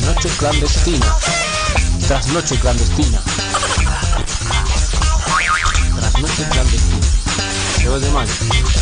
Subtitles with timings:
[0.00, 1.16] Trasnoche clandestina.
[2.06, 3.22] Trasnoche clandestina.
[5.94, 7.06] Trasnoche clandestina.
[7.76, 8.26] Se oye mal,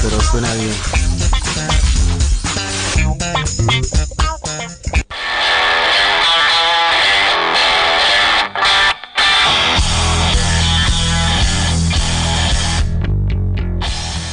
[0.01, 0.77] pero suena bien.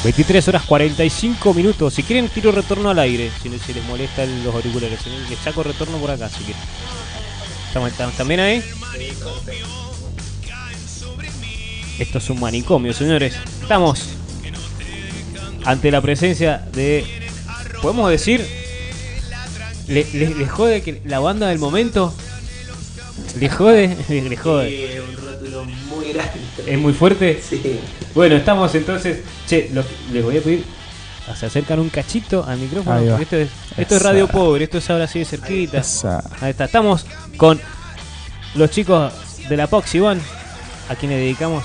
[0.05, 1.93] 23 horas 45 minutos.
[1.95, 3.31] Si quieren, tiro retorno al aire.
[3.41, 4.99] Si, si les molesta los auriculares.
[5.01, 6.29] Si Les saco retorno por acá.
[6.29, 6.61] Si quieren.
[7.87, 8.63] ¿Estamos, también ahí?
[11.97, 13.35] Esto es un manicomio, señores.
[13.61, 14.03] Estamos
[15.65, 17.03] ante la presencia de.
[17.81, 18.45] ¿Podemos decir?
[19.87, 22.13] ¿Le, le- le jode que la banda del momento?
[23.39, 23.95] ¿Le jode?
[24.09, 24.69] ¿Le jode?
[24.69, 26.31] Sí, es un rótulo muy grande.
[26.65, 27.41] ¿Es muy fuerte?
[27.47, 27.79] Sí.
[28.13, 29.19] Bueno, estamos entonces.
[29.47, 30.65] Che, los- les voy a pedir.
[31.37, 32.99] Se acercan un cachito al micrófono.
[33.17, 35.79] Porque Esto es, esto es radio pobre, esto es ahora así de cerquita.
[35.79, 36.23] Esa.
[36.39, 36.65] Ahí está.
[36.65, 37.05] Estamos
[37.37, 37.59] con
[38.53, 39.11] los chicos
[39.49, 40.21] de la Poxy One,
[40.87, 41.63] a quienes dedicamos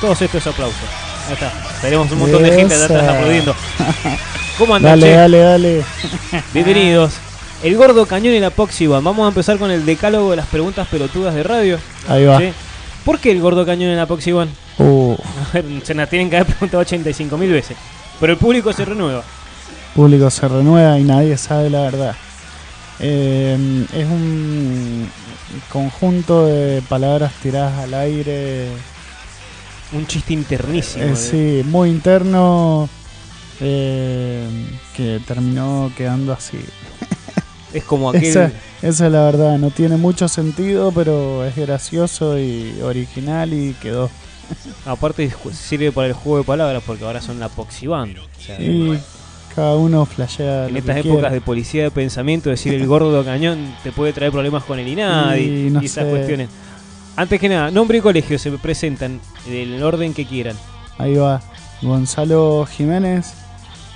[0.00, 0.78] todos estos aplausos.
[1.26, 1.52] Ahí está.
[1.82, 3.54] Tenemos un montón de gente atrás aplaudiendo.
[4.58, 5.16] ¿Cómo andan, Dale, che?
[5.18, 5.84] dale, dale.
[6.52, 7.14] Bienvenidos.
[7.64, 8.88] El gordo cañón y la One.
[8.88, 11.78] Vamos a empezar con el decálogo de las preguntas pelotudas de radio.
[12.06, 12.38] Ahí va.
[12.38, 12.52] ¿sí?
[13.06, 14.50] ¿Por qué el gordo cañón y la Poxy One?
[14.76, 15.16] Uh,
[15.82, 17.78] se nos tienen que haber preguntado 85 mil veces.
[18.20, 19.24] Pero el público se renueva.
[19.94, 22.14] público se renueva y nadie sabe la verdad.
[23.00, 25.08] Eh, es un
[25.72, 28.68] conjunto de palabras tiradas al aire.
[29.94, 31.02] Un chiste internísimo.
[31.02, 31.16] eh, eh.
[31.16, 32.90] sí, muy interno.
[33.58, 36.58] que terminó quedando así.
[37.74, 38.24] Es como aquel.
[38.24, 43.74] Esa, esa es la verdad, no tiene mucho sentido, pero es gracioso y original y
[43.82, 44.08] quedó.
[44.86, 48.16] Aparte sirve para el juego de palabras porque ahora son la Poxy Band.
[48.18, 48.98] O sea, Y
[49.54, 50.68] cada uno flashea.
[50.68, 51.30] en estas épocas quiera.
[51.30, 55.40] de policía de pensamiento, decir el gordo cañón te puede traer problemas con el INADI
[55.42, 56.10] Y y, no esas sé.
[56.10, 56.48] cuestiones.
[57.16, 60.56] Antes que nada, nombre y colegio se presentan en el orden que quieran.
[60.98, 61.40] Ahí va.
[61.80, 63.34] Gonzalo Jiménez.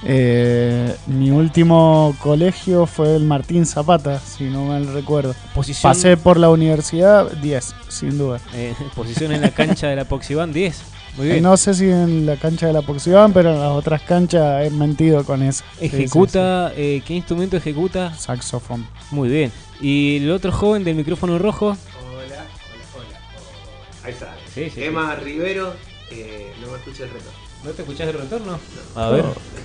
[0.05, 5.35] Eh, mi último colegio fue el Martín Zapata, si no mal recuerdo.
[5.55, 8.41] Posición, Pasé por la universidad 10, sin duda.
[8.55, 10.83] eh, posición en la cancha de la Poxy Band 10.
[11.17, 11.43] Muy Eh, bien.
[11.43, 14.71] No sé si en la cancha de la Poxivan, pero en las otras canchas he
[14.71, 15.65] mentido con eso.
[15.81, 18.15] Sí, sí, Ejecuta, eh, ¿qué instrumento ejecuta?
[18.15, 18.87] Saxofón.
[19.11, 19.51] Muy bien.
[19.81, 21.67] ¿Y el otro joven del micrófono rojo?
[21.71, 21.77] Hola,
[22.25, 22.45] hola,
[22.95, 23.05] hola.
[23.05, 24.05] hola.
[24.05, 24.37] Ahí está.
[24.55, 25.73] Sí, sí, Emma Rivero,
[26.13, 27.48] eh, no me escucha el retorno.
[27.65, 28.59] ¿No te escuchás el retorno?
[28.95, 29.25] A ver.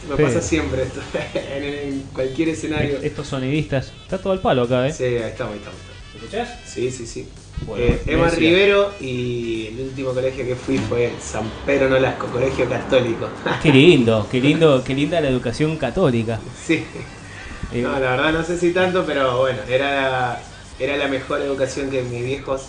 [0.10, 1.00] Me pasa siempre esto,
[1.56, 3.00] en, en cualquier escenario.
[3.02, 3.92] Estos sonidistas.
[4.04, 4.92] Está todo al palo acá, ¿eh?
[4.94, 5.80] Sí, ahí estamos, ahí estamos.
[6.14, 6.50] ¿Me escuchás?
[6.66, 7.28] Sí, sí, sí.
[7.66, 8.40] Bueno, Eh, Emma decía.
[8.50, 13.30] Rivero y el último colegio que fui fue San Pedro Nolasco, colegio católico.
[13.64, 16.40] Qué lindo, qué lindo, qué linda la educación católica.
[16.66, 16.84] sí.
[17.74, 20.42] Eh, No, la verdad no sé si tanto, pero bueno, era,
[20.80, 22.64] era la mejor educación que mis viejos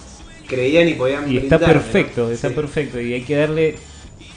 [0.47, 2.31] creían y podían y está perfecto, ¿no?
[2.31, 2.55] está Sí.
[2.55, 3.01] perfecto.
[3.01, 3.77] Y hay que darle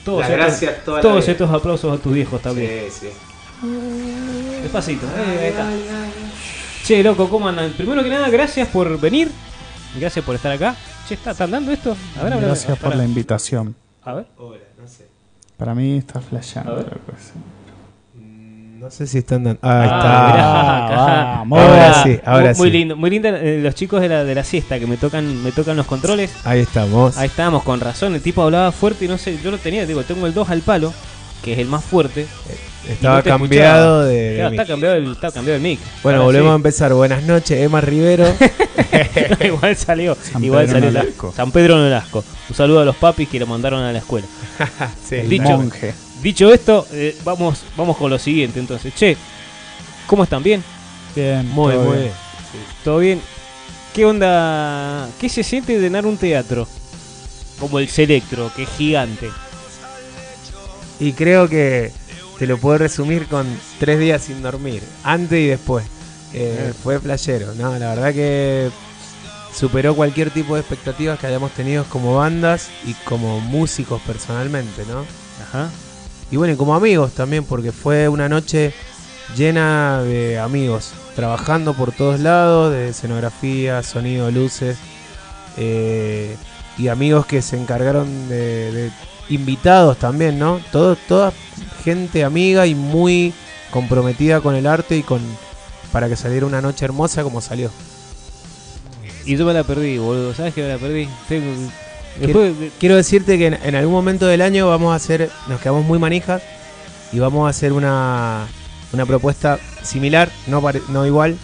[0.08, 2.90] todos, estos, gracias toda la todos estos aplausos a tus viejos también.
[2.90, 3.08] Sí, sí.
[4.62, 5.68] Despacito, eh, ahí está.
[6.84, 7.72] Che, loco, ¿cómo andan?
[7.72, 9.30] Primero que nada, gracias por venir.
[9.98, 10.74] Gracias por estar acá.
[11.06, 11.94] Che, ¿está, ¿están dando esto?
[12.18, 13.74] A ver, a ver, Gracias por la invitación.
[14.02, 14.26] A ver.
[14.38, 15.06] Hola, no sé.
[15.58, 16.72] Para mí está flasheando.
[16.72, 16.86] A ver.
[16.86, 17.32] la cosa.
[18.14, 19.58] Mm, No sé si están dando.
[19.62, 20.32] Ah, ahí Ah, está.
[20.32, 21.38] mirá, acá.
[21.38, 21.58] vamos.
[21.60, 22.72] Ahora sí, ahora muy, muy sí.
[22.78, 25.50] lindo, muy linda eh, los chicos de la, de la siesta que me tocan, me
[25.52, 26.30] tocan los controles.
[26.44, 27.16] Ahí estamos.
[27.18, 28.14] Ahí estábamos, con razón.
[28.14, 30.60] El tipo hablaba fuerte y no sé, yo lo tenía, digo, tengo el 2 al
[30.60, 30.92] palo,
[31.42, 32.26] que es el más fuerte.
[32.88, 34.14] Estaba no te cambiado de.
[34.14, 34.60] de Claro, mic.
[34.60, 35.80] está cambiado el, está cambiado el mic.
[36.04, 36.94] Bueno, Ahora volvemos a empezar.
[36.94, 38.26] Buenas noches, Emma Rivero.
[39.44, 41.32] igual salió, San igual Pedro salió la- Nolasco.
[41.36, 42.24] San Pedro Nolasco.
[42.48, 44.26] Un saludo a los papis que lo mandaron a la escuela.
[45.04, 45.16] Sí.
[45.16, 45.94] El Dicho- monje.
[46.22, 48.94] Dicho esto, eh, vamos, vamos con lo siguiente entonces.
[48.94, 49.16] Che,
[50.06, 50.42] ¿cómo están?
[50.42, 50.62] ¿Bien?
[51.14, 52.02] Bien, Muy, todo muy bien.
[52.04, 52.64] bien.
[52.84, 53.20] ¿Todo bien?
[53.94, 55.08] ¿Qué onda?
[55.20, 56.66] ¿Qué se siente llenar un teatro?
[57.60, 59.30] Como el Selectro, que es gigante.
[61.00, 61.92] Y creo que
[62.38, 63.46] te lo puedo resumir con
[63.78, 65.84] tres días sin dormir, antes y después.
[66.34, 67.78] Eh, fue playero, ¿no?
[67.78, 68.70] La verdad que
[69.54, 75.04] superó cualquier tipo de expectativas que hayamos tenido como bandas y como músicos personalmente, ¿no?
[75.42, 75.70] Ajá.
[76.30, 78.72] Y bueno, y como amigos también, porque fue una noche
[79.36, 84.76] llena de amigos, trabajando por todos lados, de escenografía, sonido, luces,
[85.56, 86.36] eh,
[86.76, 88.90] y amigos que se encargaron de, de
[89.30, 90.60] invitados también, ¿no?
[90.70, 91.32] Todo, toda
[91.84, 93.32] gente amiga y muy
[93.70, 95.20] comprometida con el arte y con
[95.92, 97.70] para que saliera una noche hermosa como salió.
[99.24, 100.34] Y yo me la perdí, boludo.
[100.34, 101.08] ¿Sabes que me la perdí?
[101.28, 101.70] Tengo-
[102.20, 105.60] Después, de- Quiero decirte que en, en algún momento del año vamos a hacer, nos
[105.60, 106.42] quedamos muy manijas
[107.12, 108.46] y vamos a hacer una,
[108.92, 111.36] una propuesta similar, no, no igual,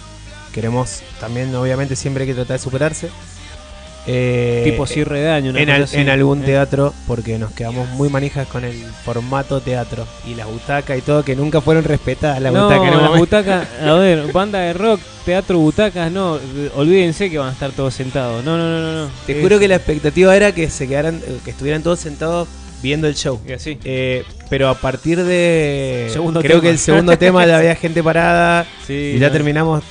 [0.52, 3.08] queremos también, obviamente, siempre hay que tratar de superarse.
[4.06, 8.46] Eh, tipo cierre de año, en, al- algún Eh, teatro, porque nos quedamos muy manijas
[8.48, 8.74] con el
[9.04, 13.02] formato teatro y las butacas y todo, que nunca fueron respetadas las no, butacas.
[13.02, 16.38] las butacas, a ver, banda de rock, teatro, butacas, no,
[16.76, 18.44] olvídense que van a estar todos sentados.
[18.44, 19.04] No, no, no, no.
[19.06, 19.10] no.
[19.26, 22.46] Te Es- juro que la expectativa era que se quedaran, eh, que estuvieran todos sentados
[22.82, 23.40] viendo el show.
[23.48, 23.78] y así.
[23.84, 26.08] Eh, pero a partir de.
[26.12, 26.62] Segundo creo tema.
[26.62, 28.66] que el segundo tema ya había gente parada.
[28.86, 29.32] Sí, y ya no.
[29.32, 29.82] terminamos.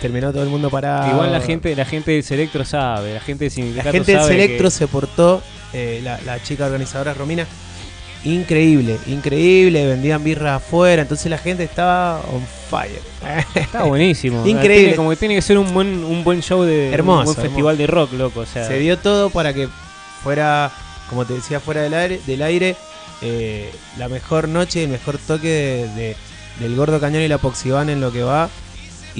[0.00, 1.10] Terminó todo el mundo parado.
[1.10, 4.20] Igual la gente, la gente del Selectro sabe, la gente del La sindicato gente del
[4.20, 5.42] sabe Selectro que- se portó.
[5.72, 7.46] eh, la, la chica organizadora Romina.
[8.24, 9.86] Increíble, increíble.
[9.86, 11.02] Vendían birras afuera.
[11.02, 13.00] Entonces la gente estaba on fire.
[13.54, 14.46] Está buenísimo.
[14.46, 14.76] Increíble.
[14.80, 17.28] Tiene- como que tiene que ser un buen, un buen show de Hermoso, un buen
[17.36, 17.40] hermoso.
[17.42, 18.40] festival de rock, loco.
[18.40, 19.68] O sea, Se dio todo para que
[20.22, 20.70] fuera,
[21.08, 22.76] como te decía, fuera del aire, del aire
[23.22, 26.16] eh, la mejor noche el mejor toque de, de-
[26.60, 28.50] del Gordo Cañón y la Poxivan en lo que va.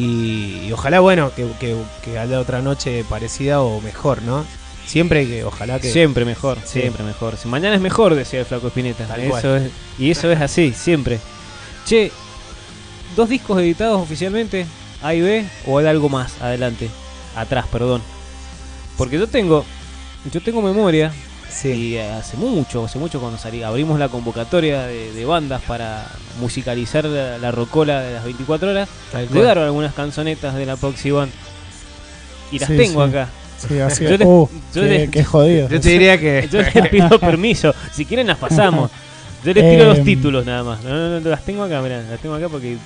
[0.00, 4.44] Y, y ojalá, bueno, que, que, que haya otra noche parecida o mejor, ¿no?
[4.86, 5.92] Siempre que, ojalá que...
[5.92, 6.80] siempre mejor, Sí.
[6.80, 7.36] siempre mejor.
[7.36, 9.06] Si mañana es mejor, decía el flaco Espineta.
[9.06, 9.56] Tal Eso cual.
[9.66, 11.18] es, y eso es así, siempre.
[11.84, 12.10] Che,
[13.14, 14.66] dos discos editados oficialmente,
[15.02, 16.88] A y B, o hay algo más adelante,
[17.36, 18.02] atrás, perdón.
[18.96, 19.64] Porque yo tengo,
[20.32, 21.12] yo tengo memoria
[21.50, 26.06] Sí, Y hace mucho, hace mucho cuando salí, abrimos la convocatoria de, de bandas para
[26.40, 28.88] musicalizar la, la rocola de las 24 horas.
[29.32, 31.32] Llegaron algunas canzonetas de la Proxy Band.
[32.52, 33.10] Y las Sí, tengo sí.
[33.10, 33.28] acá.
[33.68, 35.68] Sí, así Yo les- Uh, yo qué, les- qué jodido.
[35.68, 36.48] Yo te diría que...
[36.52, 37.74] Yo les pido permiso.
[37.92, 38.90] Si quieren las pasamos.
[39.44, 40.82] Yo les tiro los Em, títulos nada más.
[40.84, 42.76] No, no, no, las tengo acá, mirá, las tengo acá porque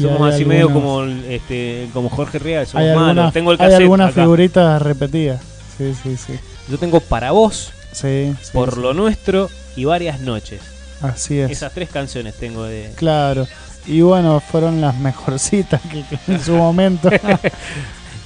[0.00, 3.08] somos así medio como este como Jorge Real, somos Hay malos.
[3.08, 4.20] algunas, Tengo el hay algunas acá.
[4.22, 5.40] figuritas repetidas.
[5.78, 6.34] Sí, sí, sí.
[6.68, 8.80] Yo tengo para vos, Sí, sí, por sí.
[8.80, 10.60] lo nuestro y varias noches.
[11.02, 11.50] Así es.
[11.50, 13.46] Esas tres canciones tengo de, Claro.
[13.86, 17.08] Y bueno, fueron las mejorcitas que, que en su momento.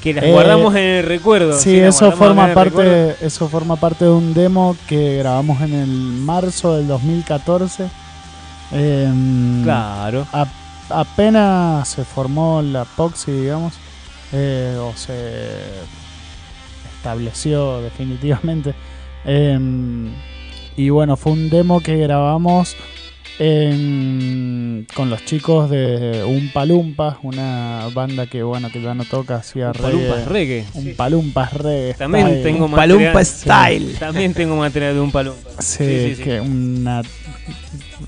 [0.02, 1.58] Que las Eh, guardamos en el recuerdo.
[1.58, 6.76] sí, eso forma parte eso forma parte de un demo que grabamos en el marzo
[6.76, 7.88] del 2014.
[8.72, 10.26] Em, Claro.
[10.30, 10.46] a-
[10.90, 13.72] apenas se formó la Poxy, digamos,
[14.32, 15.58] eh, o se
[16.98, 18.74] estableció definitivamente.
[19.26, 20.08] Em,
[20.76, 22.76] y bueno, fue un demo que grabamos
[23.38, 29.36] en- con los chicos de Un Palumpa, una banda que bueno que ya no toca,
[29.36, 30.64] hacía Un Palumpas reggae.
[30.64, 30.64] reggae.
[30.74, 30.90] Un sí.
[30.94, 31.94] Palumpas reggae.
[31.94, 32.42] También style.
[32.42, 33.26] tengo Palumpa material.
[33.26, 33.94] Style.
[33.98, 35.50] También tengo material de un palumpa.
[35.60, 36.22] Sí, Sí, sí, sí.
[36.22, 37.02] que una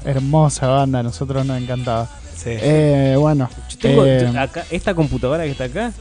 [0.04, 2.08] hermosa banda, a nosotros nos encantaba.
[2.36, 2.50] Sí.
[2.52, 5.92] Eh, bueno, Yo tengo eh, acá, esta computadora que está acá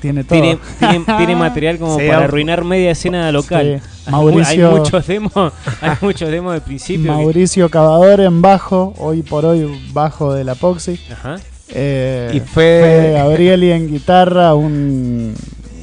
[0.00, 0.40] tiene todo.
[0.40, 3.80] tiene, tiene, tiene material como Sí, para arruinar media escena local.
[4.04, 4.10] Sí.
[4.10, 7.04] Mauricio- hay muchos demos, hay muchos demos del principio.
[7.04, 10.98] que- Mauricio Cavador en bajo, hoy por hoy bajo de la Poxy.
[11.12, 11.36] Ajá.
[11.68, 13.12] Eh, Y Fede fue...
[13.12, 15.34] Gabrieli en guitarra, un...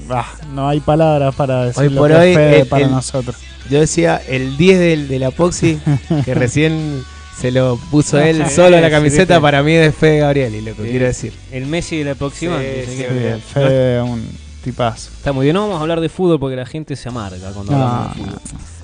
[0.10, 2.84] ah, no hay palabras para decir Hoy lo por que es hoy, Fede el- para
[2.86, 3.36] el- nosotros.
[3.70, 5.80] Yo decía el 10 del, de la Poxy,
[6.26, 7.04] que recién
[7.40, 9.42] se lo puso él Sí, solo a la camiseta, sí.
[9.42, 10.90] para mí es Fede Gabrieli, lo que Sí.
[10.90, 11.34] quiero decir.
[11.52, 12.58] El Messi de la próxima.
[12.58, 14.24] Fede, un
[14.64, 15.12] tipazo.
[15.16, 15.54] Está muy bien.
[15.54, 18.24] No vamos a hablar de fútbol porque la gente se amarga cuando No, hablamos de
[18.24, 18.40] fútbol.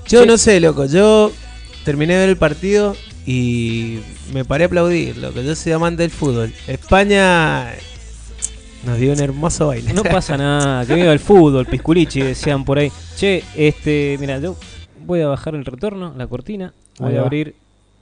[0.07, 0.27] Yo Sí.
[0.27, 1.31] no sé, loco, yo
[1.85, 2.95] terminé de ver el partido
[3.25, 3.99] y
[4.33, 5.41] me paré a aplaudir, loco.
[5.41, 6.53] Yo soy amante del fútbol.
[6.67, 7.73] España
[8.85, 9.93] nos dio un hermoso baile.
[9.93, 12.91] No pasa nada, que viva el fútbol, pisculichi, decían por ahí.
[13.17, 14.55] Che, este, mira, yo
[15.05, 17.55] voy a bajar el retorno, la cortina, voy a abrir.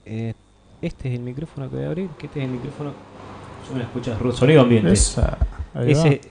[0.06, 0.34] eh,
[0.82, 2.92] este es el micrófono que voy a abrir, que este es el micrófono.
[3.70, 4.92] Yo me escuchas, sonido ambiente.
[4.92, 5.38] Esa.
[5.86, 6.22] Ese,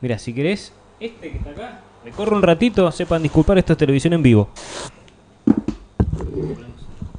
[0.00, 3.78] mira, si querés, este que está acá, me corro un ratito, sepan disculpar, esto es
[3.78, 4.48] televisión en vivo.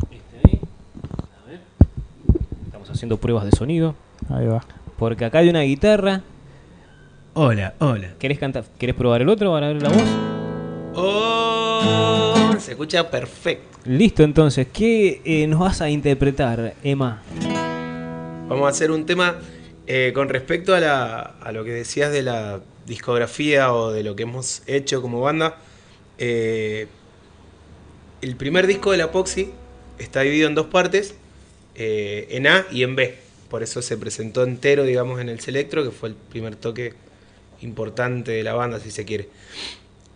[0.09, 0.59] Este ahí.
[1.43, 1.59] A ver.
[2.65, 3.95] Estamos haciendo pruebas de sonido.
[4.29, 4.63] Ahí va.
[4.97, 6.21] Porque acá hay una guitarra.
[7.33, 8.13] Hola, hola.
[8.19, 8.65] ¿Querés cantar?
[8.77, 10.03] ¿Querés probar el otro para ver la voz?
[10.95, 12.18] Oh,
[12.61, 13.79] se escucha perfecto.
[13.85, 17.21] Listo, entonces, ¿qué eh, nos vas a interpretar, Emma?
[18.47, 19.37] Vamos a hacer un tema
[19.87, 24.15] eh, con respecto a, la, a lo que decías de la discografía o de lo
[24.15, 25.57] que hemos hecho como banda.
[26.17, 26.87] Eh,
[28.21, 29.51] el primer disco de la Poxy
[29.97, 31.15] está dividido en dos partes,
[31.75, 33.17] en A y en B.
[33.49, 36.93] Por eso se presentó entero, digamos, en el Selectro, que fue el primer toque
[37.61, 39.29] importante de la banda, si se quiere.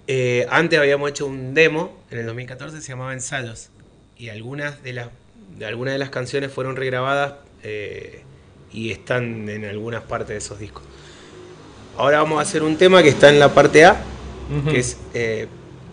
[0.07, 3.69] Eh, antes habíamos hecho un demo en el 2014, se llamaba Ensayos.
[4.17, 5.07] Y algunas de las,
[5.57, 7.33] de algunas de las canciones fueron regrabadas
[7.63, 8.24] eh,
[8.72, 10.83] y están en algunas partes de esos discos.
[11.98, 14.01] Ahora vamos a hacer un tema que está en la parte A,
[14.69, 15.48] que es eh,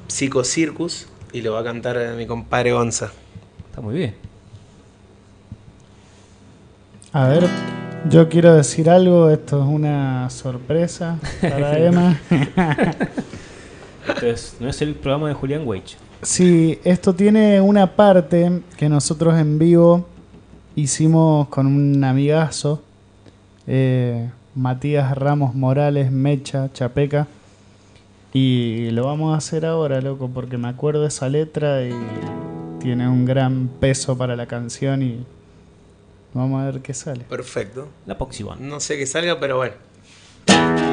[0.09, 3.13] Psycho Circus, y lo va a cantar mi compadre Gonza.
[3.69, 4.15] Está muy bien.
[7.13, 7.49] A ver.
[8.09, 12.19] Yo quiero decir algo, esto es una sorpresa para Emma.
[14.07, 15.97] Entonces, no es el programa de Julián Weich.
[16.23, 20.07] Sí, esto tiene una parte que nosotros en vivo
[20.77, 22.83] hicimos con un amigazo,
[23.67, 27.27] eh, Matías Ramos Morales, Mecha, Chapeca.
[28.33, 31.95] Y lo vamos a hacer ahora, loco, porque me acuerdo de esa letra y
[32.81, 35.25] tiene un gran peso para la canción y
[36.33, 37.25] vamos a ver qué sale.
[37.25, 37.89] Perfecto.
[38.07, 38.61] La Band.
[38.61, 40.90] No sé que salga, pero bueno.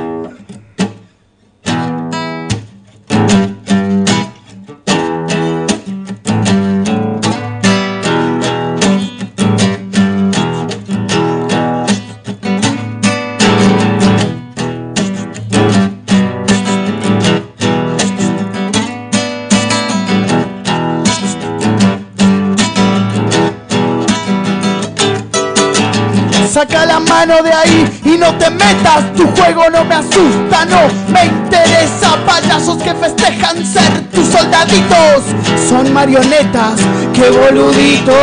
[26.70, 29.14] Saca la mano de ahí y no te metas.
[29.16, 32.18] Tu juego no me asusta, no me interesa.
[32.26, 35.24] Payasos que festejan ser tus soldaditos.
[35.70, 36.80] Son marionetas,
[37.14, 38.14] qué boludito.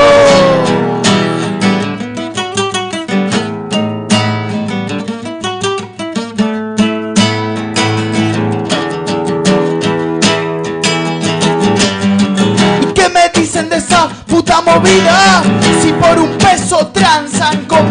[12.82, 15.42] ¿Y qué me dicen de esa puta movida?
[15.82, 17.23] Si por un peso transan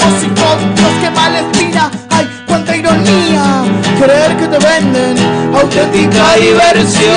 [0.03, 1.91] como psicóticos, qué mala espina.
[2.09, 3.63] Ay, cuánta ironía.
[3.99, 5.17] Creer que te venden
[5.55, 7.13] auténtica diversión.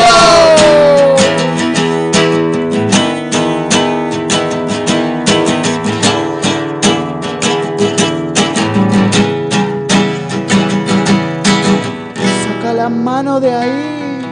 [12.45, 14.23] Saca la mano de ahí.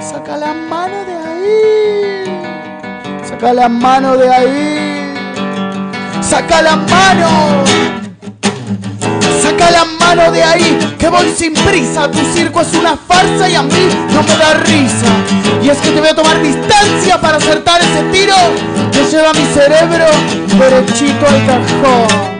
[0.00, 2.24] Saca la mano de ahí.
[3.28, 4.83] Saca la mano de ahí.
[6.34, 7.62] Saca la mano.
[9.40, 12.10] Saca la mano de ahí, que voy sin prisa.
[12.10, 15.06] Tu circo es una farsa y a mí no me da risa.
[15.62, 18.34] Y es que te voy a tomar distancia para acertar ese tiro
[18.90, 20.06] que lleva mi cerebro
[20.58, 22.33] derechito al cajón.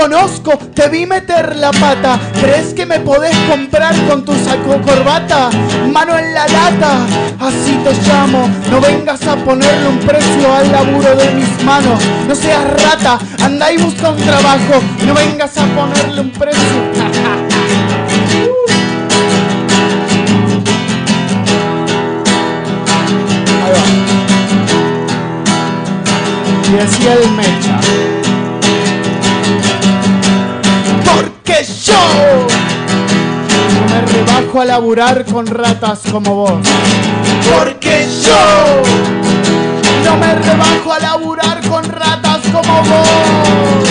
[0.00, 2.18] Conozco, te vi meter la pata.
[2.40, 5.50] ¿Crees que me podés comprar con tu saco corbata?
[5.92, 7.06] Mano en la lata,
[7.38, 8.48] así te llamo.
[8.70, 12.02] No vengas a ponerle un precio al laburo de mis manos.
[12.26, 14.80] No seas rata, anda y busca un trabajo.
[15.06, 16.60] No vengas a ponerle un precio.
[26.68, 28.09] Y decía el Mecha.
[31.60, 32.46] Porque yo
[33.74, 36.66] No me rebajo a laburar con ratas como vos.
[37.54, 38.82] Porque yo
[40.04, 43.90] no me rebajo a laburar con ratas como vos.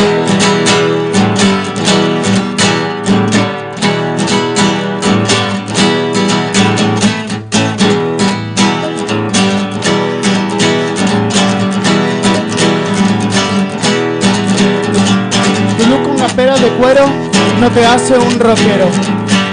[16.59, 17.18] De cuero
[17.59, 18.89] no te hace un rockero.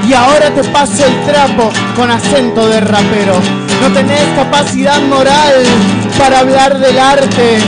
[0.09, 3.35] Y ahora te paso el trapo con acento de rapero.
[3.83, 5.65] No tenés capacidad moral
[6.19, 7.59] para hablar del arte.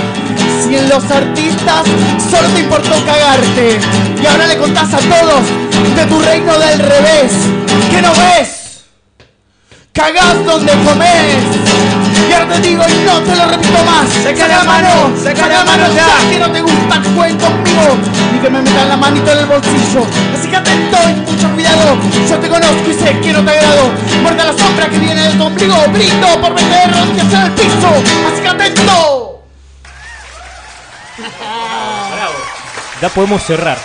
[0.63, 1.85] Si en los artistas
[2.31, 3.81] solo te importó cagarte.
[4.23, 5.43] Y ahora le contás a todos
[5.97, 7.33] de tu reino del revés.
[7.91, 8.68] ¿Qué no ves?
[9.99, 11.43] Cagás donde comes.
[12.31, 14.09] Y ahora te digo y no te lo repito más.
[14.23, 14.89] Saca la mano,
[15.21, 16.31] saca la mano ya.
[16.31, 17.99] Que no te gusta jueguen conmigo.
[18.33, 20.07] Ni que me metan la manito en el bolsillo.
[20.39, 21.99] Así que atento y mucho cuidado.
[22.31, 23.91] Yo te conozco y sé que no te agrado.
[24.23, 25.75] Muerde la sombra que viene de tu ombligo.
[25.89, 27.91] Brindo por meter rodillas en el piso.
[28.33, 29.43] Así que atento.
[33.03, 33.79] Ya podemos cerrar.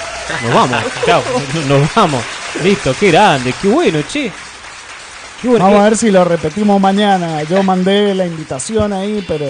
[0.43, 0.84] Nos vamos.
[1.08, 1.24] Chao.
[1.67, 2.24] Nos vamos.
[2.63, 2.96] Listo.
[3.00, 3.51] Qué grande.
[3.60, 4.32] Qué bueno, che.
[5.44, 5.60] Qué.
[5.60, 7.44] Vamos a ver si lo repetimos mañana.
[7.44, 9.46] Yo mandé la invitación ahí, pero.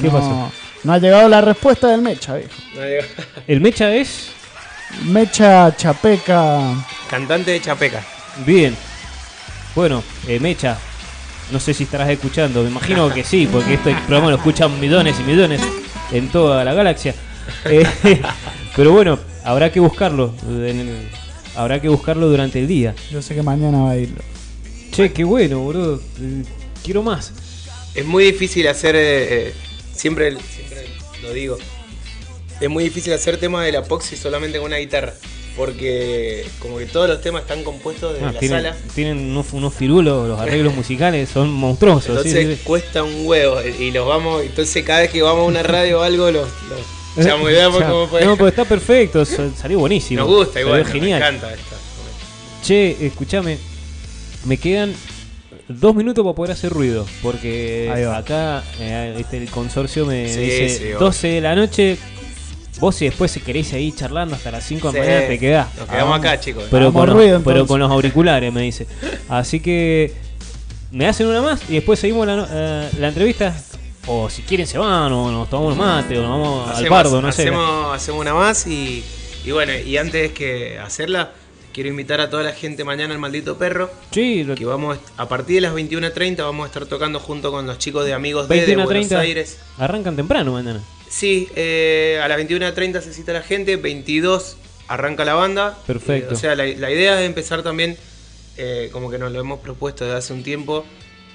[0.00, 0.52] ¿Qué no, pasó?
[0.84, 2.50] No ha llegado la respuesta del Mecha, viejo.
[3.46, 4.30] El Mecha es.
[5.04, 6.60] Mecha Chapeca.
[7.08, 8.02] Cantante de Chapeca.
[8.44, 8.74] Bien.
[9.74, 10.76] Bueno, eh, Mecha.
[11.50, 12.62] No sé si estarás escuchando.
[12.62, 15.60] Me imagino que sí, porque este programa lo escuchan millones y millones
[16.10, 17.14] en toda la galaxia.
[17.64, 17.84] Eh,
[18.76, 20.32] pero bueno, habrá que buscarlo.
[20.48, 21.08] en el-
[21.56, 22.94] habrá que buscarlo durante el día.
[23.10, 24.14] Yo sé que mañana va a ir.
[24.92, 26.00] Che, qué bueno, boludo.
[26.84, 27.32] Quiero más.
[27.94, 29.54] Es muy difícil hacer, eh, eh,
[29.94, 30.86] siempre, siempre
[31.22, 31.58] lo digo,
[32.60, 35.14] es muy difícil hacer temas de la Poxy solamente con una guitarra.
[35.56, 38.76] porque como que todos los temas están compuestos de Ah, la tienen, sala.
[38.94, 42.08] tienen unos, unos firulos, los arreglos musicales son monstruosos.
[42.16, 42.60] Entonces sí, sí.
[42.64, 46.02] cuesta un huevo y los vamos, entonces cada vez que vamos a una radio o
[46.02, 46.80] algo los, los
[48.08, 48.24] puede.
[48.24, 50.20] No, pero está perfecto, sa- salió buenísimo.
[50.22, 51.20] Nos gusta Salió igual, genial.
[51.20, 51.76] me encanta esta.
[52.62, 53.58] Che, escúchame,
[54.44, 54.92] me quedan
[55.68, 60.68] dos minutos para poder hacer ruido, porque acá eh, este, el consorcio me Sí, dice
[60.68, 60.98] sí, obvio.
[60.98, 61.98] 12 de la noche.
[62.80, 65.38] Vos si después si querés ahí charlando hasta las 5 de la Sí, mañana te
[65.38, 65.74] quedás.
[65.78, 66.64] Nos quedamos Ah, acá, chicos.
[66.70, 68.86] Pero con, los, ruido, pero con los auriculares, me dice.
[69.28, 70.12] Así que
[70.90, 73.54] me hacen una más y después seguimos la, no- eh, la entrevista.
[74.08, 77.22] O si quieren se van, o nos tomamos un mate, o nos vamos al bardo,
[77.22, 77.42] no sé.
[77.42, 79.04] hacemos, hacemos una más y,
[79.44, 81.30] y bueno, y antes que hacerla,
[81.72, 83.90] quiero invitar a toda la gente mañana al maldito perro.
[84.10, 87.66] Sí, lo- Que vamos a partir de las 21.30 vamos a estar tocando junto con
[87.66, 89.20] los chicos de Amigos de, de 21 a Buenos 30.
[89.20, 89.58] Aires.
[89.78, 90.80] Arrancan temprano mañana.
[91.08, 94.56] Sí, eh, a las 21.30 se cita la gente, 22
[94.88, 95.78] arranca la banda.
[95.86, 96.32] Perfecto.
[96.32, 97.96] Eh, o sea, la, la idea es empezar también,
[98.56, 100.84] eh, como que nos lo hemos propuesto desde hace un tiempo,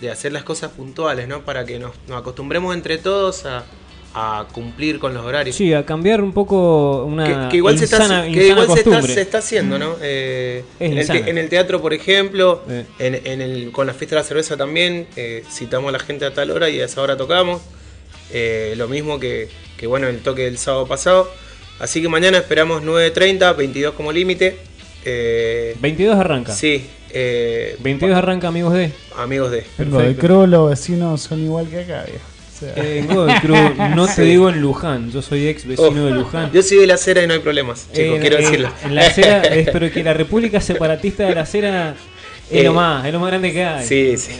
[0.01, 1.41] de hacer las cosas puntuales, ¿no?
[1.43, 3.65] Para que nos, nos acostumbremos entre todos a,
[4.13, 5.55] a cumplir con los horarios.
[5.55, 8.67] Sí, a cambiar un poco una que, que igual, se está, insana, que insana igual
[8.67, 9.13] se, está, costumbre.
[9.13, 9.95] se está haciendo, ¿no?
[10.01, 11.23] Eh, Es en, el insana.
[11.25, 12.85] te- en el teatro, por ejemplo, Eh.
[12.99, 16.25] en, en el, con la fiesta de la cerveza también, eh, citamos a la gente
[16.25, 17.61] a tal hora y a esa hora tocamos.
[18.31, 21.29] Eh, lo mismo que, que, bueno, el toque del sábado pasado.
[21.79, 24.57] Así que mañana esperamos 9.30, 22 como límite.
[25.05, 26.53] Eh, 22 arranca.
[26.53, 28.91] sí, eh, 22 arranca, amigos de.
[29.15, 29.61] amigos de...
[29.77, 30.47] Perfecto.
[30.47, 32.25] Los vecinos son igual que acá, viejo.
[32.59, 34.21] Sea, Eh, no te Sí.
[34.23, 36.51] digo en Luján, yo soy ex vecino Oh, de Luján.
[36.51, 38.71] Yo soy de la acera y no hay problemas, chicos, Eh, quiero eh, decirlo.
[38.83, 41.95] En la acera, es, pero que la República Separatista de la Acera
[42.49, 43.85] es Eh, lo más, es lo más grande que hay.
[43.85, 44.31] Sí, sí.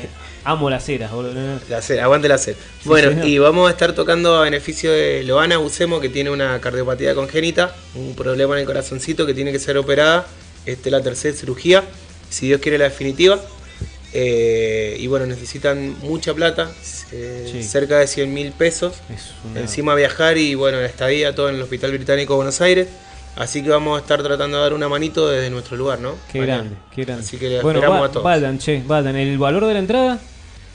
[0.45, 1.33] Amo la acera, boludo.
[1.69, 2.57] La acera, aguante la acera.
[2.85, 3.25] bueno, señor.
[3.27, 7.75] y vamos a estar tocando a beneficio de Loana Bucemo, que tiene una cardiopatía congénita,
[7.95, 10.25] un problema en el corazoncito que tiene que ser operada.
[10.65, 11.83] Esta es la tercera cirugía,
[12.29, 13.39] si Dios quiere la definitiva.
[14.13, 16.71] Eh, y bueno, necesitan mucha plata,
[17.11, 17.61] eh, Sí.
[17.63, 18.95] cerca de 100 mil pesos.
[19.51, 22.87] Una- Encima viajar y bueno, la estadía, todo en el Hospital Británico de Buenos Aires.
[23.35, 26.15] Así que vamos a estar tratando de dar una manito desde nuestro lugar, ¿no?
[26.31, 26.57] Qué Mañana.
[26.63, 27.23] grande, qué grande.
[27.23, 28.23] Así que le bueno, esperamos va- a todos.
[28.23, 29.15] Valdan, che, Valdan.
[29.15, 30.19] El valor de la entrada,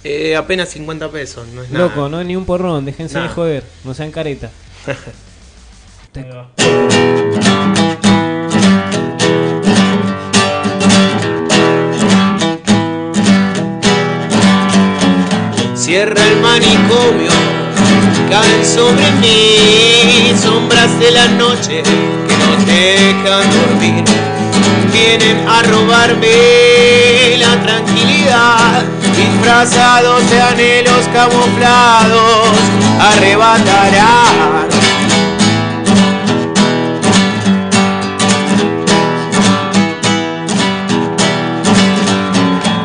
[0.05, 1.87] Eh, apenas 50 pesos, no es nada.
[1.87, 4.51] loco, no es ni un porrón, déjense de joder, no sean careta.
[15.93, 17.31] Cierra el manicomio,
[18.31, 24.03] caen sobre mí sombras de la noche que no dejan dormir.
[24.91, 28.85] Vienen a robarme la tranquilidad,
[29.19, 32.49] disfrazados de anhelos camuflados,
[32.99, 34.69] arrebatarán.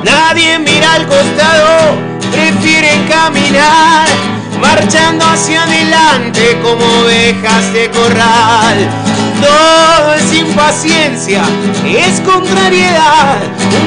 [0.03, 2.06] Nadie mira al costado,
[3.27, 4.07] caminar,
[4.61, 8.77] marchando hacia adelante como ovejas de corral.
[9.41, 11.41] Todo es impaciencia,
[11.85, 13.35] es contrariedad,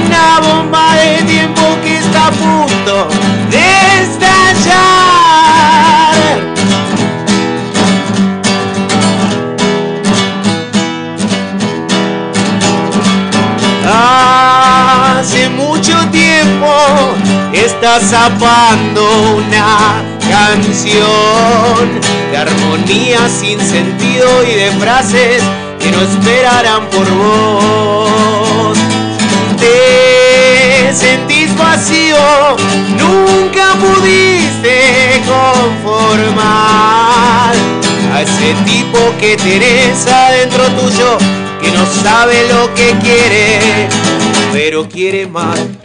[0.07, 3.09] una bomba de tiempo que está a punto
[3.51, 5.31] de estallar.
[17.53, 25.43] Está zapando una canción de armonía sin sentido y de frases
[25.81, 28.79] que no esperarán por vos.
[29.59, 32.17] Te sentís vacío,
[32.97, 36.51] nunca pudiste conformar
[38.15, 41.19] a ese tipo que tenés adentro tuyo,
[41.61, 43.89] que no sabe lo que quiere,
[44.53, 45.80] pero quiere más.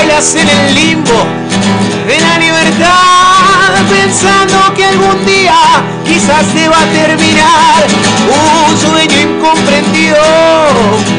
[0.00, 1.26] Bailas en el limbo
[2.06, 5.58] de la libertad, pensando que algún día
[6.06, 7.84] quizás se va a terminar.
[8.26, 10.16] Un sueño incomprendido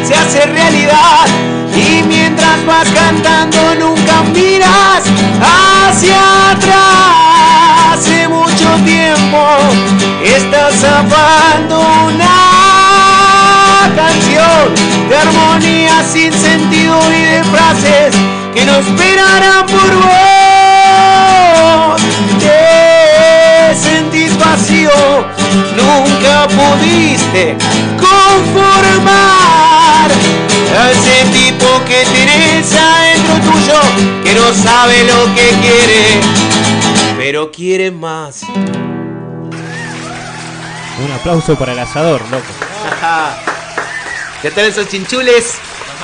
[0.04, 1.28] se hace realidad
[1.76, 5.04] y mientras vas cantando nunca miras
[5.46, 7.94] hacia atrás.
[7.94, 9.46] Hace mucho tiempo
[10.26, 12.36] estás zapando una
[13.96, 14.74] canción
[15.08, 20.12] de armonía sin sentido y de frases que no esperarán por vos.
[22.40, 24.92] Te sentís vacío,
[25.76, 27.58] nunca pudiste
[28.00, 29.32] conformar
[30.78, 33.82] a ese tipo que tenés adentro tuyo yo
[34.24, 36.22] que no sabe lo que quiere,
[37.18, 38.44] pero quiere más.
[41.04, 42.46] Un aplauso para el asador, loco.
[44.42, 45.60] ¿Qué tal esos chinchules?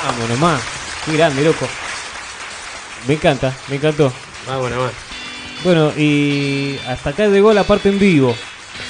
[0.06, 0.62] Vamos nomás.
[1.06, 1.68] Qué grande, loco.
[3.08, 4.12] Me encanta, me encantó.
[4.48, 4.92] Vamos nomás.
[5.64, 8.36] Bueno, y hasta acá llegó la parte en vivo.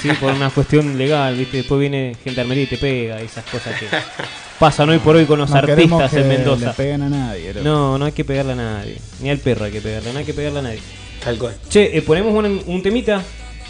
[0.02, 1.58] Sí, por una cuestión legal, ¿viste?
[1.58, 3.86] Después viene gendarmería y te pega y esas cosas que
[4.58, 6.72] pasan hoy por hoy con los No artistas que en le Mendoza.
[6.74, 7.54] peguen a nadie.
[7.54, 7.64] loco.
[7.64, 8.98] No, no hay que pegarle a nadie.
[9.22, 10.80] Ni al perro hay que pegarle, no hay que pegarle a nadie.
[11.24, 11.56] Tal cual.
[11.68, 13.22] Che, eh, ponemos un, un temita.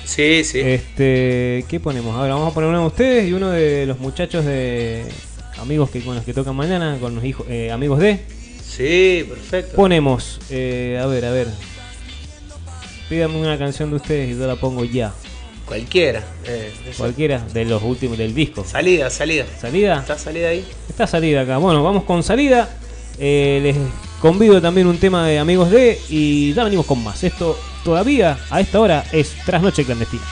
[0.05, 0.59] Sí, sí.
[0.61, 2.17] Este, ¿qué ponemos?
[2.17, 5.05] Ahora vamos a poner uno de ustedes y uno de los muchachos de
[5.61, 8.21] amigos que con los que tocan mañana, con los hijos, eh, amigos de.
[8.79, 9.77] Sí, perfecto.
[9.77, 11.49] Ponemos, eh, a ver, a ver.
[13.09, 15.13] Pídame una canción de ustedes y yo la pongo ya.
[15.67, 16.23] Cualquiera.
[16.47, 16.73] eh.
[16.97, 18.65] Cualquiera de los últimos del disco.
[18.65, 19.45] Salida, salida.
[19.61, 19.99] ¿Salida?
[19.99, 20.65] ¿Está salida ahí?
[20.89, 21.59] Está salida acá.
[21.59, 22.69] Bueno, vamos con salida.
[23.19, 23.77] Eh, les
[24.21, 27.23] convido también un tema de amigos de y ya venimos con más.
[27.25, 30.23] Esto todavía a esta hora es Trasnoche Clandestina.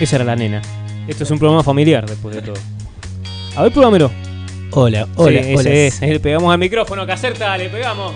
[0.00, 0.60] Esa era la nena.
[1.06, 2.56] Esto es un programa familiar después de todo.
[3.56, 4.10] A ver, probámelo.
[4.72, 5.70] Hola, Sí, hola, ese hola.
[5.70, 6.00] es.
[6.00, 8.12] Le pegamos al micrófono, Caserta, le pegamos.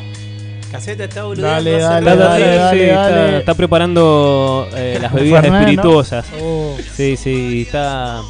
[0.72, 3.38] Caseta está Dale, Está, dale, está- dale, sí, dale, está- dale.
[3.38, 6.26] está preparando eh, las bebidas espirituosas.
[6.42, 6.76] Oh.
[6.94, 8.20] Sí, sí, está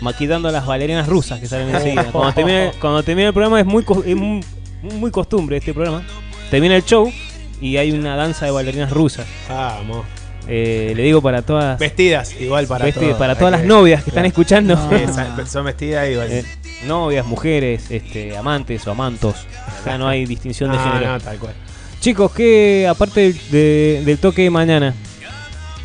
[0.00, 2.04] maquitando las valerinas rusas que salen enseguida.
[2.12, 4.44] Cuando termina, cuando termina el programa es muy, es muy,
[4.82, 6.02] muy costumbre este programa.
[6.50, 7.12] Termina el show
[7.60, 9.26] y hay una danza de bailarinas rusas.
[9.48, 10.06] Vamos.
[10.50, 13.18] Eh, le digo para todas, Vestidas, igual para vesti- todos.
[13.18, 14.76] para todas las que- novias que están escuchando.
[15.46, 16.28] Son- vestidas igual.
[16.32, 16.44] Eh,
[16.86, 19.34] novias, mujeres, este, amantes o amantos.
[19.82, 21.12] Acá no hay distinción de No, género.
[21.12, 21.52] no, tal cual.
[22.00, 24.94] Chicos, ¿qué, aparte del, de- del toque de mañana,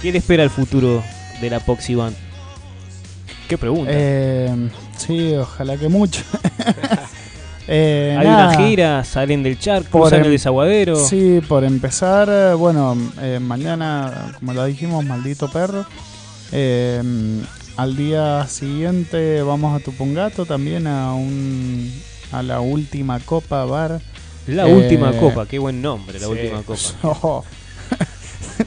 [0.02, 1.04] ¿qué le espera el futuro
[1.42, 2.16] de la Poxy Band?
[3.54, 3.92] ¿Qué pregunta?
[3.94, 4.50] Eh,
[4.98, 6.24] sí, ojalá que mucho.
[7.66, 8.50] Eh, Hay nada.
[8.58, 10.98] una gira, salen del charco, Por em- el desaguadero.
[10.98, 15.86] Sí, por empezar, bueno, eh, mañana, como lo dijimos, maldito perro.
[16.52, 17.02] Eh,
[17.78, 21.90] al día siguiente vamos a Tupungato también a un
[22.34, 24.02] a la última copa bar.
[24.46, 26.32] La última copa, qué buen nombre, la sí.
[26.34, 27.48] última copa.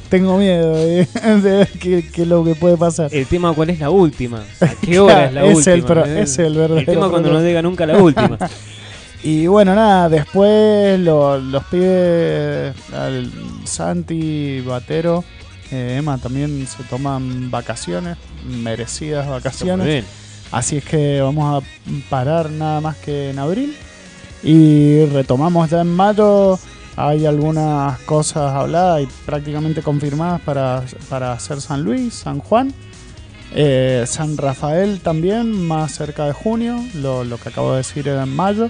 [0.08, 1.06] Tengo miedo de,
[1.42, 3.12] ver qué, qué es lo que puede pasar.
[3.14, 4.42] El tema, ¿cuál es la última?
[4.60, 5.72] ¿A qué hora es la última?
[5.74, 8.38] el Eh, ese el verdadero tema cuando no diga nunca la última.
[9.22, 13.30] Y bueno, nada, después lo- los pibes, al
[13.64, 15.24] Santi, Batero,
[15.72, 19.86] eh, Emma también se toman vacaciones, merecidas Muy vacaciones.
[19.86, 20.04] bien.
[20.52, 21.66] Así es que vamos a
[22.08, 23.76] parar nada más que en abril.
[24.44, 26.56] Y retomamos ya en mayo.
[26.96, 32.72] Hay algunas cosas habladas y prácticamente confirmadas para, para hacer San Luis, San Juan.
[33.54, 36.82] Eh, San Rafael también, más cerca de junio.
[36.94, 38.68] Lo, que acabo de decir era en mayo.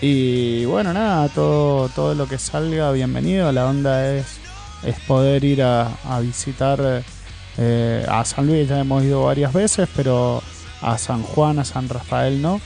[0.00, 3.50] Y bueno, nada, todo, todo lo que salga, bienvenido.
[3.50, 4.38] La onda es,
[4.84, 7.02] es poder ir a, a visitar
[7.58, 10.42] eh, a San Luis, ya hemos ido varias veces, pero
[10.82, 12.60] a San Juan, a San Rafael no.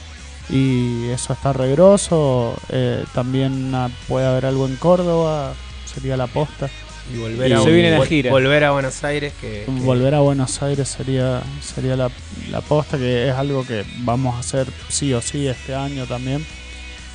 [0.51, 2.57] Y eso está regroso.
[2.71, 5.53] Eh, también ah, puede haber algo en Córdoba,
[5.93, 6.69] sería la posta.
[7.13, 8.31] Y volver Y a se viene la vol- gira.
[8.31, 12.11] Volver a Buenos Aires que, que- Volver a Buenos Aires sería, sería la,
[12.51, 16.45] la posta, que es algo que vamos a hacer sí o sí este año también.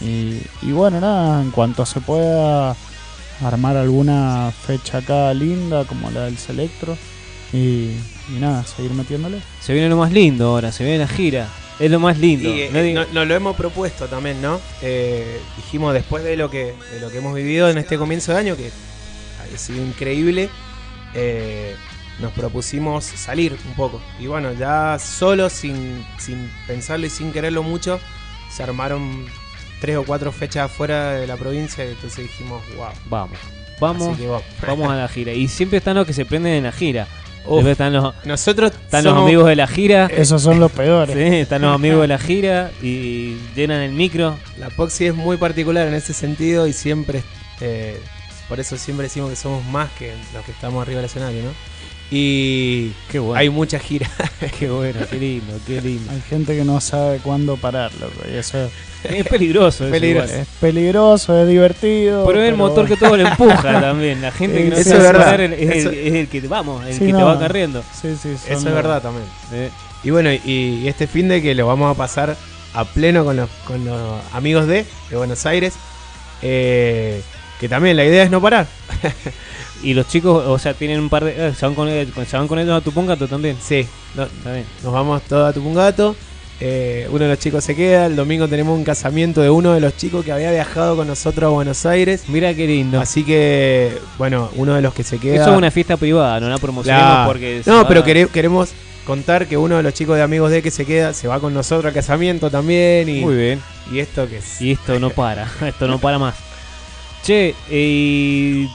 [0.01, 2.75] Y, y bueno, nada, en cuanto se pueda
[3.41, 6.97] armar alguna fecha acá linda, como la del Selectro,
[7.53, 7.91] y,
[8.35, 9.41] y nada, seguir metiéndole.
[9.61, 11.47] Se viene lo más lindo ahora, se viene la gira.
[11.79, 12.47] Es lo más lindo.
[12.49, 14.59] Y, eh, No no- nos lo hemos propuesto también, ¿no?
[14.81, 18.39] Eh, dijimos después de lo que de lo que hemos vivido en este comienzo de
[18.39, 18.71] año, que
[19.53, 20.49] ha sido increíble,
[21.13, 21.75] eh,
[22.19, 24.01] nos propusimos salir un poco.
[24.19, 27.99] Y bueno, ya solo, sin, sin pensarlo y sin quererlo mucho,
[28.51, 29.25] se armaron
[29.81, 32.87] tres o cuatro fechas afuera de la provincia, entonces dijimos, wow.
[33.09, 33.37] Vamos,
[33.79, 34.17] vamos.
[34.65, 35.33] vamos a la gira.
[35.33, 37.07] Y siempre están los que se prenden en la gira.
[37.45, 37.53] Uf.
[37.53, 40.07] Siempre están los, Nosotros están los amigos de la gira.
[40.07, 41.15] Esos son los peores.
[41.15, 44.37] Sí, están los amigos de la gira y llenan el micro.
[44.57, 47.23] La Poxy es muy particular en ese sentido y siempre,
[47.61, 47.99] eh,
[48.49, 51.51] por eso siempre decimos que somos más que los que estamos arriba del escenario, ¿no?
[52.11, 53.39] Y Qué bueno.
[53.39, 54.09] hay mucha gira.
[54.59, 56.11] Qué bueno, qué lindo, qué lindo.
[56.11, 58.13] Hay gente que no sabe cuándo parar, loco.
[58.31, 58.71] Y eso Es
[59.29, 60.27] peligroso, eso Peligroso.
[60.27, 60.41] igual.
[60.41, 62.25] es peligroso, es divertido.
[62.25, 64.21] Pero es el motor que todo lo empuja también.
[64.21, 65.51] La gente que no Eso sabe es parar es,
[65.85, 67.83] el, es que vamos, el Sí, que te va carriendo.
[68.01, 69.25] Sí, sí, Eso es verdad también.
[69.53, 69.69] Eh,
[70.03, 72.35] Y bueno, y, y este fin de que lo vamos a pasar
[72.73, 75.73] a pleno con los, con los amigos de, de Buenos Aires.
[76.41, 77.21] eh,
[77.59, 78.67] que también la idea es no parar.
[79.83, 81.49] Y los chicos, o sea, tienen un par de.
[81.49, 83.55] eh, se, van con, se van con ellos a tu pongato también.
[83.61, 84.65] Sí, no- bien.
[84.83, 86.15] nos vamos todos a Tupungato.
[86.61, 88.05] Eh, uno de los chicos se queda.
[88.05, 91.47] El domingo tenemos un casamiento de uno de los chicos que había viajado con nosotros
[91.49, 92.23] a Buenos Aires.
[92.29, 92.99] Mira qué lindo.
[93.01, 95.41] Así que, bueno, uno de los que se queda.
[95.41, 97.61] Eso es una fiesta privada, no la promocionemos porque.
[97.63, 98.69] se No, pero quere- queremos
[99.05, 101.53] contar que uno de los chicos de amigos de que se queda se va con
[101.53, 103.09] nosotros al casamiento también.
[103.09, 103.61] Y, Muy bien.
[103.91, 104.61] y esto que es.
[104.61, 106.35] Y esto no para, esto no para más.
[107.23, 108.69] Che, y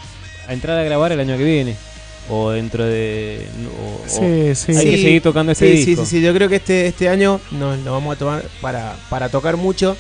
[0.48, 1.76] a entrar a grabar el año que viene.
[2.30, 3.46] O dentro de.
[3.66, 4.76] o- Sí, sí.
[4.78, 6.04] Hay que seguir tocando este sí, disco.
[6.04, 6.22] Sí, sí, sí.
[6.24, 9.96] Yo creo que este, este año nos lo vamos a tomar para, para tocar mucho.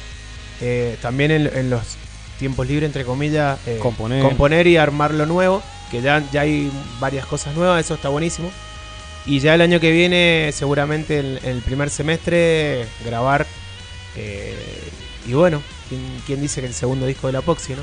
[0.60, 1.80] eh, también en, en los
[2.38, 4.22] tiempos libres, entre comillas, eh, Componer.
[4.22, 5.62] componer y armar lo nuevo.
[5.90, 8.50] Que ya, ya hay varias cosas nuevas, eso está buenísimo.
[9.26, 13.46] Y ya el año que viene, seguramente en, en el primer semestre, grabar.
[14.16, 14.54] eh,
[15.26, 17.82] y bueno, ¿quién, quién dice que el segundo disco de la Poxy, no?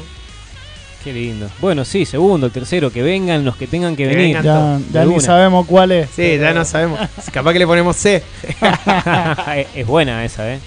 [1.08, 1.50] Qué lindo.
[1.62, 4.42] Bueno, sí, segundo, tercero, que vengan los que tengan que Que venir.
[4.44, 6.10] Ya, ya ni sabemos cuál es.
[6.14, 7.00] Sí, ya no sabemos.
[7.32, 8.22] Capaz que le ponemos C.
[9.56, 10.60] es, es buena esa, ¿eh?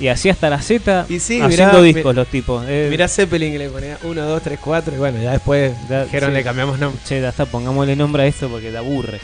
[0.00, 2.64] Y así hasta la Z, Y sí, haciendo mirá, discos mi- los tipos.
[2.66, 6.02] Eh, Mirá Zeppelin que le ponía 1, 2, 3, 4 y bueno, ya después Ya,
[6.04, 6.34] dijeron sí.
[6.34, 7.00] le cambiamos nombre.
[7.06, 9.20] Che, ya está, pongámosle nombre a esto porque te aburre.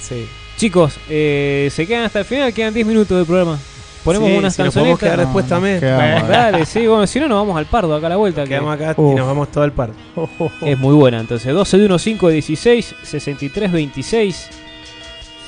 [0.00, 0.26] Sí.
[0.56, 3.58] Chicos, eh, se quedan hasta el final, quedan 10 minutos del programa.
[4.04, 5.16] Ponemos Sí, unas si nos podemos canzonetas.
[5.16, 5.74] quedar después No, también.
[5.74, 6.20] nos quedamos.
[6.20, 8.42] Bueno, Dale, sí, bueno, si no nos vamos al pardo acá a la vuelta.
[8.42, 9.12] que quedamos acá Uf.
[9.12, 9.90] y nos vamos todo al par.
[10.16, 10.66] Oh, oh, oh.
[10.66, 14.48] Es muy buena, entonces 12 de 1, 5 de 16, 63, 26.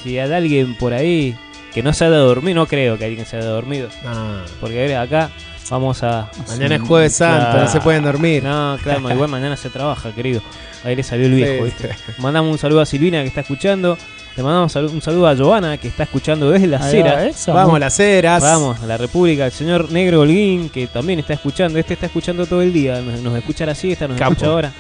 [0.02, 1.36] Si hay alguien por ahí
[1.74, 3.88] que no se haya dormido, no creo que alguien se haya dormido.
[4.04, 4.40] No.
[4.60, 5.30] Porque a ver, acá
[5.70, 6.30] vamos a.
[6.48, 7.60] Mañana es jueves santo, Claro.
[7.64, 8.42] no se pueden dormir.
[8.42, 10.40] No, claro, igual mañana se trabaja, querido.
[10.84, 11.72] Ahí le salió el viejo, Sí.
[11.82, 11.90] ¿viste?
[12.18, 13.98] Mandamos un saludo a Silvina que está escuchando.
[14.36, 17.94] Le mandamos un saludo a Giovanna que está escuchando desde las Ahí va, Vamos, las
[17.94, 18.42] ceras.
[18.42, 21.78] Vamos, a la República, el señor Negro Holguín, que también está escuchando.
[21.78, 23.00] Este está escuchando todo el día.
[23.00, 24.72] Nos, nos escucha a la siesta, nos escucha ahora.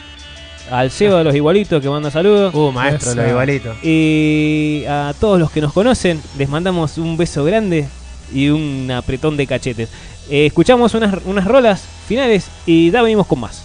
[0.70, 2.54] Al Seba de los Igualitos que manda saludos.
[2.54, 3.22] Uh, maestro, Esa.
[3.22, 3.74] lo igualito.
[3.82, 7.88] Y a todos los que nos conocen, les mandamos un beso grande
[8.34, 9.88] y un apretón de cachetes.
[10.28, 13.62] Eh, escuchamos unas, unas rolas finales y ya venimos con más.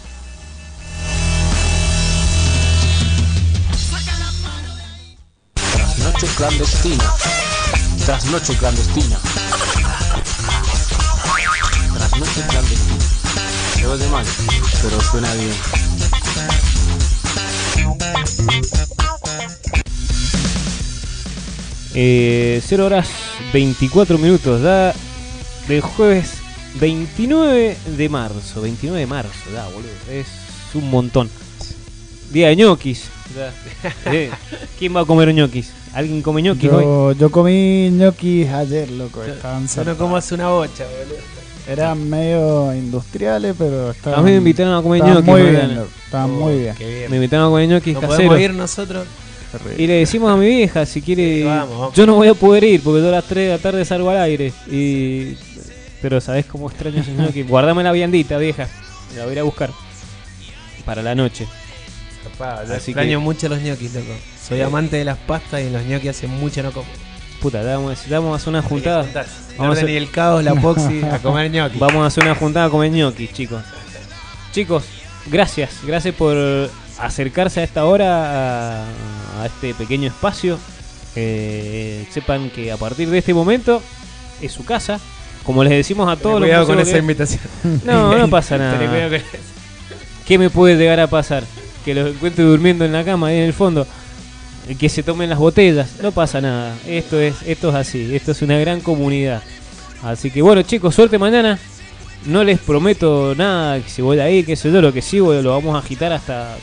[6.21, 7.15] Trasnoche clandestina.
[8.05, 9.19] Trasnoche clandestina.
[11.95, 13.03] Trasnoche clandestina.
[13.73, 14.25] Se oye mal,
[14.83, 15.55] pero suena bien.
[21.95, 23.09] Eh, 0 horas
[23.51, 24.93] 24 minutos, da
[25.67, 26.33] del jueves
[26.75, 28.61] 29 de marzo.
[28.61, 29.89] 29 de marzo, da, boludo.
[30.07, 30.27] Es
[30.75, 31.31] un montón.
[32.29, 33.09] Día de ñoquis.
[34.79, 35.71] ¿Quién va a comer ñoquis?
[35.93, 36.83] ¿Alguien come ñoquis hoy?
[36.83, 39.23] Yo, yo comí ñoquis ayer, loco.
[39.23, 41.19] Estaban Yo no como hace una bocha, boludo.
[41.67, 44.19] Eran medio industriales, pero estaban.
[44.19, 45.25] A mí me invitaron a comer ñoquis.
[45.25, 46.75] muy bien, Estaban muy bien.
[47.09, 48.17] Me invitaron a comer ñoquis ¿No caseros.
[48.27, 49.07] podemos ir nosotros?
[49.77, 51.39] Y le decimos a mi vieja si quiere.
[51.39, 51.95] Sí, vamos, vamos.
[51.95, 54.09] Yo no voy a poder ir porque yo a las 3 de la tarde salgo
[54.09, 54.53] al aire.
[54.71, 55.35] Y.
[56.01, 57.43] Pero sabes cómo extraño ese ñoqui.
[57.43, 58.67] Guardame la viandita, vieja.
[59.15, 59.69] La voy a ir a buscar.
[60.85, 61.47] Para la noche.
[62.67, 64.07] Yo Así extraño que- mucho los ñoquis, loco.
[64.47, 66.87] Soy amante de las pastas y los ñoquis hace mucho no como.
[67.41, 69.05] Puta, ya vamos, necesitamos hacer una juntada.
[69.57, 71.79] Vamos a a y el caos, la poxy, a comer ñoquis.
[71.79, 73.63] Vamos a hacer una juntada a comer ñoquis, chicos.
[74.51, 74.83] Chicos,
[75.27, 75.71] gracias.
[75.85, 76.37] Gracias por
[76.99, 78.85] acercarse a esta hora a,
[79.41, 80.59] a este pequeño espacio.
[81.15, 83.81] Eh, sepan que a partir de este momento
[84.41, 84.99] es su casa.
[85.43, 87.81] Como les decimos a todos Ten cuidado los con músicos esa que- invitación.
[87.85, 88.77] No, no pasa nada.
[88.77, 89.19] Cuidado con
[90.27, 91.43] ¿Qué me puede llegar a pasar?
[91.83, 93.87] Que los encuentre durmiendo en la cama ahí en el fondo.
[94.79, 95.97] Que se tomen las botellas.
[96.01, 96.75] No pasa nada.
[96.87, 98.15] Esto es, esto es así.
[98.15, 99.41] Esto es una gran comunidad.
[100.03, 101.59] Así que bueno, chicos, suerte mañana.
[102.25, 105.17] No les prometo nada que si voy a ir, que sé yo, lo que sí,
[105.17, 106.55] lo vamos a agitar hasta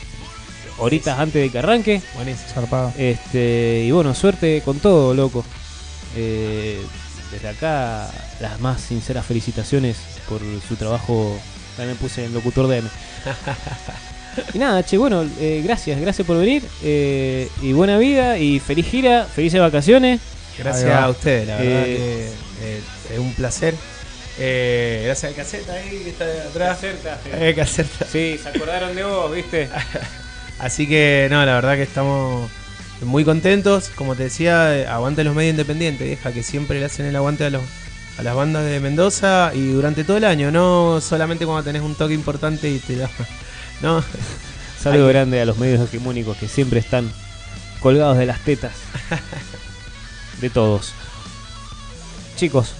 [0.77, 2.01] horitas antes de que arranque.
[2.15, 2.47] Buenísimo.
[2.49, 2.93] Zarpado.
[2.97, 5.43] Este, y bueno, suerte con todo, loco.
[6.15, 6.81] Eh,
[7.31, 8.09] desde acá,
[8.39, 9.97] las más sinceras felicitaciones
[10.27, 11.37] por su trabajo.
[11.77, 12.87] También puse en locutor DM.
[14.53, 16.63] y nada, che, bueno, eh, gracias, gracias por venir.
[16.83, 20.19] eh, y buena vida y feliz gira, felices vacaciones.
[20.57, 21.03] Gracias va.
[21.05, 22.81] a ustedes, la verdad Eh, que eh,
[23.13, 23.73] es un placer.
[24.37, 26.79] Eh, gracias al caseta ahí que está de atrás.
[27.33, 28.05] Eh, Caserta.
[28.09, 29.69] Sí, se acordaron de vos, viste.
[30.59, 32.49] Así que no, la verdad que estamos
[33.01, 33.89] muy contentos.
[33.95, 37.49] Como te decía, aguante los medios independientes, vieja, que siempre le hacen el aguante a
[37.49, 37.61] los
[38.17, 41.95] a las bandas de Mendoza y durante todo el año, no solamente cuando tenés un
[41.95, 43.09] toque importante y te da.
[43.81, 44.03] No,
[44.81, 47.11] Saludo grande a los medios hegemónicos que siempre están
[47.81, 48.71] colgados de las tetas.
[50.41, 50.93] De todos.
[52.37, 52.73] Chicos,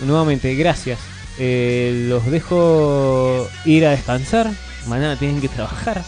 [0.00, 0.98] nuevamente, gracias.
[1.38, 4.50] Eh, los dejo ir a descansar.
[4.88, 6.02] Mañana tienen que trabajar.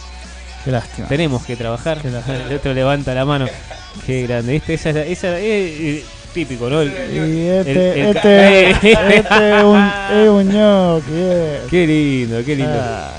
[0.65, 1.07] Qué lástima.
[1.07, 2.01] Tenemos que trabajar.
[2.03, 3.47] El otro levanta la mano.
[4.05, 4.51] Qué grande.
[4.53, 4.73] ¿Viste?
[4.73, 5.45] Esa, esa, eh,
[5.99, 6.81] eh, típico, ¿no?
[6.81, 7.77] El- Y este, El-
[8.09, 10.51] el- este, este es un, es un
[11.09, 11.61] eh.
[11.69, 12.73] Qué lindo, qué lindo.
[12.77, 13.13] Ah,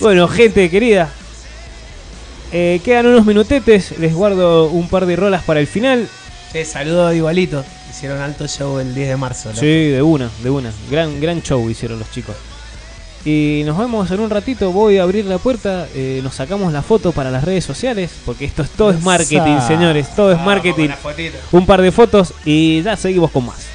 [0.00, 1.08] Bueno, gente querida,
[2.52, 3.98] eh, quedan unos minutetes.
[3.98, 6.08] Les guardo un par de rolas para el final.
[6.52, 7.64] che, saludo igualito.
[7.90, 9.48] Hicieron alto show el 10 de marzo.
[9.50, 9.56] ¿no?
[9.56, 10.70] Sí, de una, de una.
[10.90, 12.36] Gran, gran show hicieron los chicos.
[13.24, 14.70] Y nos vemos en un ratito.
[14.70, 15.88] Voy a abrir la puerta.
[15.94, 18.12] eh, nos sacamos la foto para las redes sociales.
[18.24, 20.14] Porque esto es todo es marketing, señores.
[20.14, 20.90] Todo es marketing.
[21.52, 23.65] Un par de fotos y ya seguimos con más.